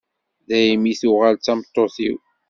[0.47, 2.17] daymi i tuɣal d tameṭṭut-iw.